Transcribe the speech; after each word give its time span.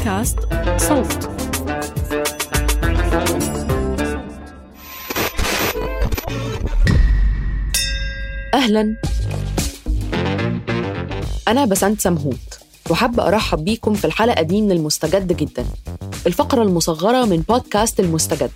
بودكاست 0.00 0.38
صوت. 0.76 1.30
أهلا. 8.54 8.96
أنا 11.48 11.64
بسنت 11.64 12.00
سمهوت. 12.00 12.34
وحابة 12.90 13.28
أرحب 13.28 13.64
بيكم 13.64 13.94
في 13.94 14.04
الحلقة 14.04 14.42
دي 14.42 14.62
من 14.62 14.72
المستجد 14.72 15.36
جدا. 15.36 15.64
الفقرة 16.26 16.62
المصغرة 16.62 17.24
من 17.24 17.36
بودكاست 17.48 18.00
المستجد. 18.00 18.50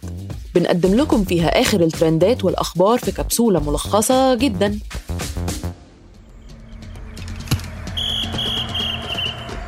بنقدم 0.54 0.94
لكم 0.94 1.24
فيها 1.24 1.60
آخر 1.60 1.80
الترندات 1.80 2.44
والأخبار 2.44 2.98
في 2.98 3.12
كبسولة 3.12 3.70
ملخصة 3.70 4.34
جدا. 4.34 4.78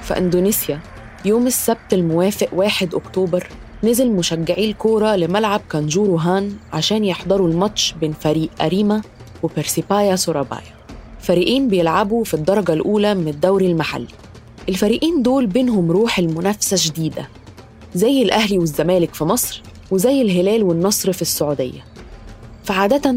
في 0.03 0.19
أندونيسيا 0.19 0.96
يوم 1.27 1.47
السبت 1.47 1.93
الموافق 1.93 2.49
1 2.53 2.95
أكتوبر 2.95 3.49
نزل 3.85 4.11
مشجعي 4.11 4.71
الكورة 4.71 5.17
لملعب 5.17 5.61
كانجورو 5.71 6.17
هان 6.17 6.53
عشان 6.73 7.05
يحضروا 7.05 7.49
الماتش 7.49 7.95
بين 8.01 8.13
فريق 8.13 8.51
أريما 8.61 9.03
وبرسيبايا 9.43 10.17
سورابايا. 10.17 10.77
فريقين 11.21 11.69
بيلعبوا 11.69 12.25
في 12.25 12.35
الدرجة 12.35 12.73
الأولى 12.73 13.15
من 13.15 13.29
الدوري 13.29 13.67
المحلي. 13.67 14.07
الفريقين 14.69 15.23
دول 15.23 15.47
بينهم 15.47 15.91
روح 15.91 16.19
المنافسة 16.19 16.77
شديدة 16.77 17.29
زي 17.95 18.23
الأهلي 18.23 18.59
والزمالك 18.59 19.15
في 19.15 19.25
مصر 19.25 19.63
وزي 19.91 20.23
الهلال 20.23 20.63
والنصر 20.63 21.13
في 21.13 21.23
السعودية. 21.23 21.85
فعادة 22.65 23.17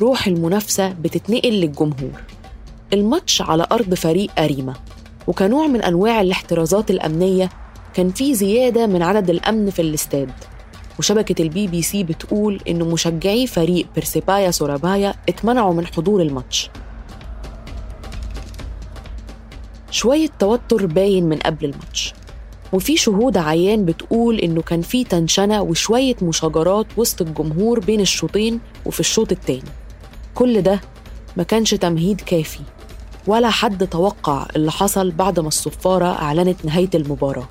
روح 0.00 0.26
المنافسة 0.26 0.88
بتتنقل 0.92 1.52
للجمهور. 1.52 2.22
الماتش 2.92 3.42
على 3.42 3.66
أرض 3.72 3.94
فريق 3.94 4.30
أريما. 4.38 4.74
وكنوع 5.28 5.66
من 5.66 5.82
أنواع 5.82 6.20
الاحترازات 6.20 6.90
الأمنية 6.90 7.48
كان 7.94 8.10
في 8.10 8.34
زيادة 8.34 8.86
من 8.86 9.02
عدد 9.02 9.30
الأمن 9.30 9.70
في 9.70 9.82
الاستاد. 9.82 10.30
وشبكة 10.98 11.42
البي 11.42 11.66
بي 11.66 11.82
سي 11.82 12.04
بتقول 12.04 12.60
إن 12.68 12.78
مشجعي 12.84 13.46
فريق 13.46 13.86
بيرسيبايا 13.94 14.50
سورابايا 14.50 15.14
اتمنعوا 15.28 15.74
من 15.74 15.86
حضور 15.86 16.22
الماتش. 16.22 16.70
شوية 19.90 20.28
توتر 20.38 20.86
باين 20.86 21.24
من 21.24 21.36
قبل 21.36 21.64
الماتش. 21.64 22.14
وفي 22.72 22.96
شهود 22.96 23.36
عيان 23.36 23.84
بتقول 23.84 24.38
إنه 24.38 24.62
كان 24.62 24.82
في 24.82 25.04
tension 25.04 25.62
وشوية 25.62 26.16
مشاجرات 26.22 26.86
وسط 26.96 27.22
الجمهور 27.22 27.80
بين 27.80 28.00
الشوطين 28.00 28.60
وفي 28.86 29.00
الشوط 29.00 29.32
التاني. 29.32 29.62
كل 30.34 30.62
ده 30.62 30.80
ما 31.36 31.42
كانش 31.42 31.74
تمهيد 31.74 32.20
كافي. 32.20 32.60
ولا 33.26 33.50
حد 33.50 33.86
توقع 33.86 34.46
اللي 34.56 34.70
حصل 34.70 35.10
بعد 35.10 35.40
ما 35.40 35.48
الصفارة 35.48 36.06
أعلنت 36.06 36.64
نهاية 36.64 36.90
المباراة. 36.94 37.48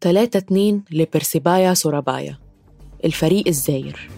تلاتة 0.00 0.38
اتنين 0.38 0.84
لبرسيبايا 0.90 1.74
سورابايا 1.74 2.38
الفريق 3.04 3.48
الزاير. 3.48 4.10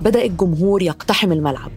بدأ 0.00 0.24
الجمهور 0.24 0.82
يقتحم 0.82 1.32
الملعب. 1.32 1.70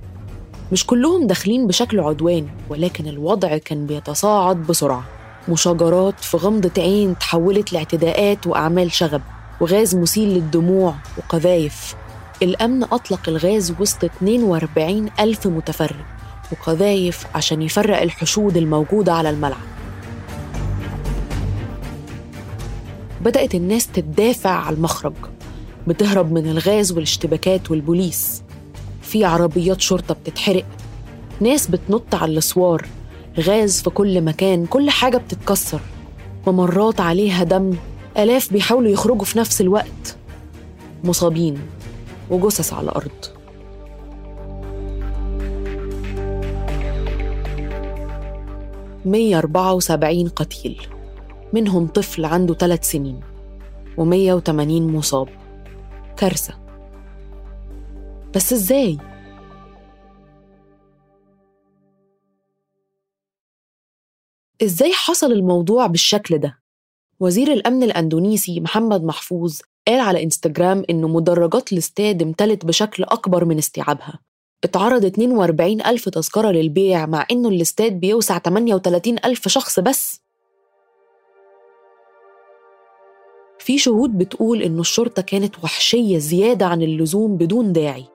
مش 0.71 0.85
كلهم 0.85 1.27
داخلين 1.27 1.67
بشكل 1.67 1.99
عدواني 1.99 2.49
ولكن 2.69 3.07
الوضع 3.07 3.57
كان 3.57 3.85
بيتصاعد 3.85 4.57
بسرعة. 4.57 5.03
مشاجرات 5.49 6.19
في 6.19 6.37
غمضة 6.37 6.71
عين 6.81 7.17
تحولت 7.17 7.73
لاعتداءات 7.73 8.47
وأعمال 8.47 8.91
شغب. 8.91 9.21
وغاز 9.61 9.95
مسيل 9.95 10.29
للدموع 10.29 10.95
وقذايف. 11.17 11.95
الأمن 12.41 12.83
أطلق 12.83 13.29
الغاز 13.29 13.73
وسط 13.79 14.03
42 14.03 15.09
ألف 15.19 15.47
متفرج 15.47 16.05
وقذايف 16.51 17.25
عشان 17.35 17.61
يفرق 17.61 18.01
الحشود 18.01 18.57
الموجودة 18.57 19.13
على 19.13 19.29
الملعب. 19.29 19.61
بدأت 23.21 23.55
الناس 23.55 23.87
تدافع 23.87 24.49
على 24.49 24.75
المخرج 24.75 25.13
بتهرب 25.87 26.31
من 26.31 26.47
الغاز 26.49 26.91
والاشتباكات 26.91 27.71
والبوليس. 27.71 28.43
في 29.01 29.25
عربيات 29.25 29.81
شرطة 29.81 30.13
بتتحرق 30.13 30.65
ناس 31.41 31.67
بتنط 31.67 32.15
على 32.15 32.31
الأسوار 32.31 32.85
غاز 33.39 33.81
في 33.81 33.89
كل 33.89 34.21
مكان 34.21 34.65
كل 34.65 34.89
حاجة 34.89 35.17
بتتكسر. 35.17 35.79
ممرات 36.47 37.01
عليها 37.01 37.43
دم 37.43 37.75
آلاف 38.17 38.53
بيحاولوا 38.53 38.91
يخرجوا 38.91 39.25
في 39.25 39.39
نفس 39.39 39.61
الوقت 39.61 40.17
مصابين 41.03 41.59
وجثث 42.29 42.73
على 42.73 42.83
الأرض 42.89 43.11
مية 49.05 49.37
أربعة 49.37 49.73
وسبعين 49.73 50.29
قتيل 50.29 50.87
منهم 51.53 51.87
طفل 51.87 52.25
عنده 52.25 52.53
ثلاث 52.53 52.91
سنين 52.91 53.19
ومية 53.97 54.33
وتمانين 54.33 54.87
مصاب 54.87 55.29
كارثة 56.17 56.53
بس 58.35 58.53
إزاي؟ 58.53 58.97
إزاي 64.63 64.93
حصل 64.93 65.31
الموضوع 65.31 65.87
بالشكل 65.87 66.37
ده؟ 66.37 66.64
وزير 67.19 67.53
الأمن 67.53 67.83
الأندونيسي 67.83 68.59
محمد 68.59 69.03
محفوظ 69.03 69.59
قال 69.87 69.99
على 69.99 70.23
إنستجرام 70.23 70.83
إنه 70.89 71.07
مدرجات 71.07 71.73
الاستاد 71.73 72.21
امتلت 72.21 72.65
بشكل 72.65 73.03
أكبر 73.03 73.45
من 73.45 73.57
استيعابها. 73.57 74.19
اتعرض 74.63 75.05
42 75.05 75.81
ألف 75.81 76.09
تذكرة 76.09 76.51
للبيع 76.51 77.05
مع 77.05 77.25
إنه 77.31 77.49
الاستاد 77.49 77.99
بيوسع 77.99 78.39
38 78.39 79.17
ألف 79.25 79.47
شخص 79.47 79.79
بس. 79.79 80.21
في 83.59 83.77
شهود 83.77 84.17
بتقول 84.17 84.61
إنه 84.61 84.81
الشرطة 84.81 85.21
كانت 85.21 85.63
وحشية 85.63 86.17
زيادة 86.17 86.65
عن 86.65 86.81
اللزوم 86.81 87.37
بدون 87.37 87.73
داعي 87.73 88.05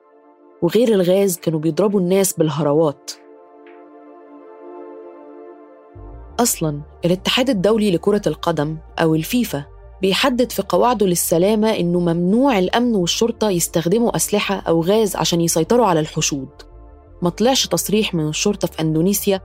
وغير 0.61 0.87
الغاز 0.87 1.37
كانوا 1.37 1.59
بيضربوا 1.59 1.99
الناس 1.99 2.33
بالهروات. 2.33 3.11
أصلاً 6.41 6.81
الاتحاد 7.05 7.49
الدولي 7.49 7.91
لكرة 7.91 8.21
القدم 8.27 8.77
أو 8.99 9.15
الفيفا 9.15 9.65
بيحدد 10.01 10.51
في 10.51 10.61
قواعده 10.69 11.05
للسلامة 11.05 11.69
إنه 11.69 11.99
ممنوع 11.99 12.59
الأمن 12.59 12.95
والشرطة 12.95 13.49
يستخدموا 13.49 14.15
أسلحة 14.15 14.55
أو 14.55 14.81
غاز 14.81 15.15
عشان 15.15 15.41
يسيطروا 15.41 15.85
على 15.85 15.99
الحشود. 15.99 16.49
ما 17.21 17.29
طلعش 17.29 17.67
تصريح 17.67 18.13
من 18.13 18.27
الشرطة 18.27 18.67
في 18.67 18.81
أندونيسيا 18.81 19.41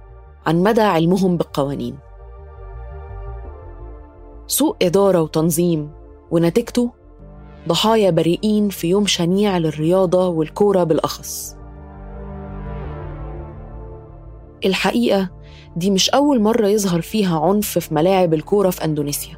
عن 0.47 0.63
مدى 0.63 0.81
علمهم 0.81 1.37
بالقوانين. 1.37 1.99
سوء 4.47 4.77
إدارة 4.83 5.23
وتنظيم 5.23 5.91
ونتيجته 6.31 6.91
ضحايا 7.69 8.11
بريئين 8.11 8.69
في 8.69 8.89
يوم 8.89 9.07
شنيع 9.07 9.59
للرياضة 9.59 10.29
والكورة 10.29 10.85
بالأخص. 10.85 11.57
الحقيقة 14.65 15.36
دي 15.77 15.91
مش 15.91 16.11
أول 16.11 16.41
مرة 16.41 16.67
يظهر 16.67 17.01
فيها 17.01 17.41
عنف 17.41 17.79
في 17.79 17.95
ملاعب 17.95 18.35
الكورة 18.35 18.71
في 18.71 18.85
أندونيسيا. 18.85 19.37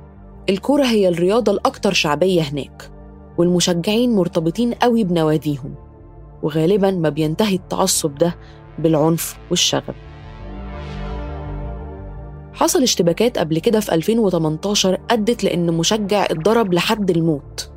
الكورة 0.48 0.84
هي 0.84 1.08
الرياضة 1.08 1.52
الأكثر 1.52 1.92
شعبية 1.92 2.42
هناك 2.42 2.90
والمشجعين 3.38 4.16
مرتبطين 4.16 4.74
قوي 4.74 5.04
بنواديهم 5.04 5.74
وغالبا 6.42 6.90
ما 6.90 7.08
بينتهي 7.08 7.54
التعصب 7.54 8.14
ده 8.14 8.36
بالعنف 8.78 9.36
والشغب. 9.50 9.94
حصل 12.52 12.82
اشتباكات 12.82 13.38
قبل 13.38 13.58
كده 13.58 13.80
في 13.80 13.94
2018 13.94 14.98
أدت 15.10 15.44
لأن 15.44 15.72
مشجع 15.74 16.24
اتضرب 16.24 16.74
لحد 16.74 17.10
الموت. 17.10 17.70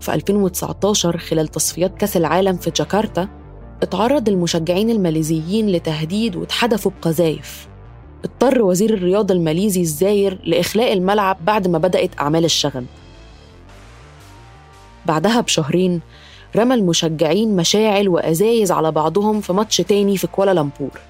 في 0.00 0.14
2019 0.14 1.18
خلال 1.18 1.48
تصفيات 1.48 1.96
كأس 1.98 2.16
العالم 2.16 2.56
في 2.56 2.70
جاكرتا 2.70 3.28
اتعرض 3.82 4.28
المشجعين 4.28 4.90
الماليزيين 4.90 5.68
لتهديد 5.68 6.36
واتحدفوا 6.36 6.92
بقذايف 7.00 7.68
اضطر 8.24 8.62
وزير 8.62 8.94
الرياضة 8.94 9.34
الماليزي 9.34 9.80
الزاير 9.80 10.38
لإخلاء 10.44 10.92
الملعب 10.92 11.36
بعد 11.44 11.68
ما 11.68 11.78
بدأت 11.78 12.10
أعمال 12.20 12.44
الشغب. 12.44 12.86
بعدها 15.06 15.40
بشهرين 15.40 16.00
رمى 16.56 16.74
المشجعين 16.74 17.56
مشاعل 17.56 18.08
وأزايز 18.08 18.72
على 18.72 18.92
بعضهم 18.92 19.40
في 19.40 19.52
ماتش 19.52 19.76
تاني 19.76 20.16
في 20.16 20.26
كوالالمبور. 20.26 21.00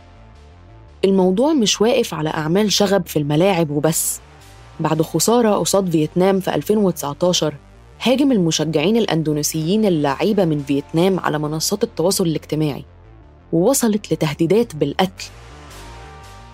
الموضوع 1.05 1.53
مش 1.53 1.81
واقف 1.81 2.14
على 2.14 2.31
أعمال 2.31 2.73
شغب 2.73 3.06
في 3.06 3.19
الملاعب 3.19 3.71
وبس. 3.71 4.21
بعد 4.81 5.03
خسارة 5.03 5.55
قصاد 5.55 5.91
فيتنام 5.91 6.41
في 6.41 6.55
2019 6.55 7.55
هاجم 8.03 8.33
المشجعين 8.33 8.97
الأندونيسيين 8.97 9.85
اللعيبة 9.85 10.45
من 10.45 10.62
فيتنام 10.62 11.21
على 11.21 11.39
منصات 11.39 11.85
التواصل 11.85 12.27
الاجتماعي 12.27 12.85
ووصلت 13.53 14.12
لتهديدات 14.12 14.77
بالقتل. 14.77 15.25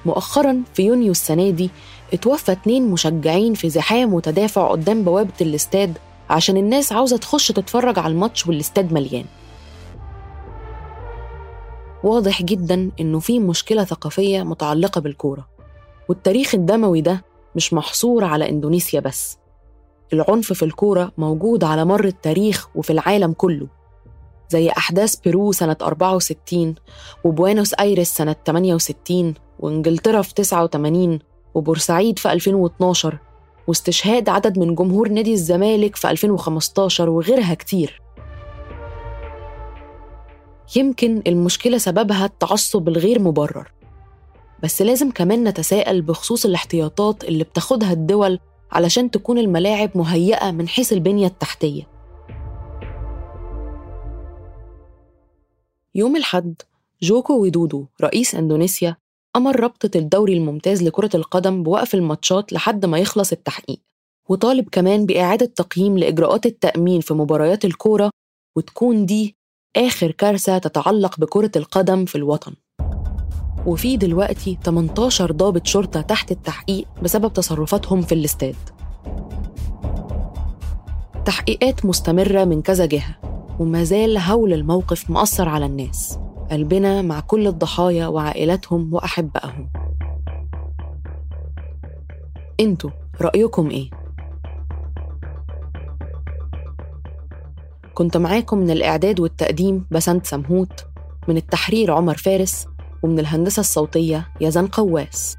مؤخرا 0.06 0.62
في 0.74 0.82
يونيو 0.82 1.10
السنة 1.10 1.50
دي 1.50 1.70
اتوفى 2.12 2.52
اتنين 2.52 2.88
مشجعين 2.90 3.54
في 3.54 3.70
زحام 3.70 4.14
وتدافع 4.14 4.68
قدام 4.70 5.02
بوابة 5.04 5.32
الاستاد 5.40 5.98
عشان 6.30 6.56
الناس 6.56 6.92
عاوزة 6.92 7.16
تخش 7.16 7.48
تتفرج 7.48 7.98
على 7.98 8.12
الماتش 8.12 8.46
والاستاد 8.46 8.92
مليان. 8.92 9.24
واضح 12.04 12.42
جدا 12.42 12.90
إنه 13.00 13.18
في 13.20 13.38
مشكلة 13.38 13.84
ثقافية 13.84 14.42
متعلقة 14.42 15.00
بالكورة 15.00 15.48
والتاريخ 16.08 16.54
الدموي 16.54 17.00
ده 17.00 17.24
مش 17.56 17.72
محصور 17.72 18.24
على 18.24 18.48
إندونيسيا 18.48 19.00
بس. 19.00 19.38
العنف 20.12 20.52
في 20.52 20.64
الكورة 20.64 21.12
موجود 21.18 21.64
على 21.64 21.84
مر 21.84 22.04
التاريخ 22.04 22.68
وفي 22.74 22.90
العالم 22.90 23.32
كله 23.32 23.66
زي 24.48 24.70
أحداث 24.70 25.16
بيرو 25.16 25.52
سنة 25.52 25.76
64 25.82 26.74
وبوينوس 27.24 27.74
آيرس 27.74 28.08
سنة 28.08 28.36
68 28.46 29.34
وإنجلترا 29.58 30.22
في 30.22 30.34
89 30.34 31.18
وبورسعيد 31.54 32.18
في 32.18 32.32
2012 32.32 33.18
واستشهاد 33.66 34.28
عدد 34.28 34.58
من 34.58 34.74
جمهور 34.74 35.08
نادي 35.08 35.32
الزمالك 35.32 35.96
في 35.96 36.10
2015 36.10 37.10
وغيرها 37.10 37.54
كتير. 37.54 38.02
يمكن 40.76 41.22
المشكلة 41.26 41.78
سببها 41.78 42.24
التعصب 42.24 42.88
الغير 42.88 43.20
مبرر 43.20 43.72
بس 44.62 44.82
لازم 44.82 45.10
كمان 45.10 45.44
نتساءل 45.44 46.02
بخصوص 46.02 46.44
الاحتياطات 46.44 47.24
اللي 47.24 47.44
بتاخدها 47.44 47.92
الدول 47.92 48.38
علشان 48.72 49.10
تكون 49.10 49.38
الملاعب 49.38 49.90
مهيئة 49.94 50.50
من 50.50 50.68
حيث 50.68 50.92
البنية 50.92 51.26
التحتية. 51.26 51.82
يوم 55.94 56.16
الحد 56.16 56.54
جوكو 57.02 57.40
ويدودو 57.42 57.86
رئيس 58.02 58.34
إندونيسيا 58.34 58.96
أمر 59.36 59.60
رابطة 59.60 59.98
الدوري 59.98 60.32
الممتاز 60.36 60.82
لكرة 60.82 61.10
القدم 61.14 61.62
بوقف 61.62 61.94
الماتشات 61.94 62.52
لحد 62.52 62.86
ما 62.86 62.98
يخلص 62.98 63.32
التحقيق 63.32 63.80
وطالب 64.28 64.68
كمان 64.72 65.06
بإعادة 65.06 65.46
تقييم 65.46 65.98
لإجراءات 65.98 66.46
التأمين 66.46 67.00
في 67.00 67.14
مباريات 67.14 67.64
الكورة 67.64 68.10
وتكون 68.56 69.06
دي 69.06 69.36
آخر 69.76 70.10
كارثة 70.10 70.58
تتعلق 70.58 71.20
بكرة 71.20 71.50
القدم 71.56 72.04
في 72.04 72.14
الوطن. 72.14 72.52
وفي 73.66 73.96
دلوقتي 73.96 74.58
18 74.64 75.32
ضابط 75.32 75.66
شرطة 75.66 76.00
تحت 76.00 76.30
التحقيق 76.30 76.86
بسبب 77.02 77.32
تصرفاتهم 77.32 78.02
في 78.02 78.12
الاستاد. 78.14 78.56
تحقيقات 81.24 81.86
مستمرة 81.86 82.44
من 82.44 82.62
كذا 82.62 82.86
جهة 82.86 83.16
وما 83.58 83.84
زال 83.84 84.18
هول 84.18 84.52
الموقف 84.52 85.10
مأثر 85.10 85.48
على 85.48 85.66
الناس. 85.66 86.18
قلبنا 86.50 87.02
مع 87.02 87.20
كل 87.20 87.46
الضحايا 87.46 88.06
وعائلاتهم 88.06 88.94
وأحبائهم. 88.94 89.70
أنتوا 92.60 92.90
رأيكم 93.20 93.70
إيه؟ 93.70 93.90
كنت 97.94 98.16
معاكم 98.16 98.58
من 98.58 98.70
الإعداد 98.70 99.20
والتقديم 99.20 99.86
بسنت 99.90 100.26
سمهوت 100.26 100.86
من 101.28 101.36
التحرير 101.36 101.92
عمر 101.92 102.16
فارس 102.16 102.66
ومن 103.04 103.18
الهندسة 103.18 103.60
الصوتية 103.60 104.28
يزن 104.40 104.66
قواس. 104.66 105.36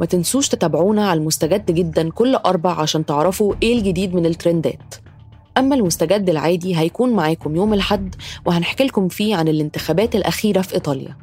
ما 0.00 0.06
تنسوش 0.06 0.48
تتابعونا 0.48 1.10
على 1.10 1.20
المستجد 1.20 1.70
جدا 1.70 2.10
كل 2.10 2.34
أربع 2.34 2.80
عشان 2.80 3.06
تعرفوا 3.06 3.54
إيه 3.62 3.78
الجديد 3.78 4.14
من 4.14 4.26
الترندات. 4.26 4.94
أما 5.58 5.74
المستجد 5.74 6.30
العادي 6.30 6.76
هيكون 6.76 7.12
معاكم 7.12 7.56
يوم 7.56 7.74
الحد 7.74 8.14
وهنحكي 8.46 8.84
لكم 8.84 9.08
فيه 9.08 9.36
عن 9.36 9.48
الانتخابات 9.48 10.16
الأخيرة 10.16 10.60
في 10.60 10.74
إيطاليا. 10.74 11.16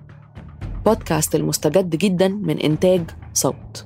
بودكاست 0.86 1.36
المستجد 1.36 1.96
جدا 1.96 2.28
من 2.28 2.60
إنتاج 2.60 3.02
صوت. 3.34 3.86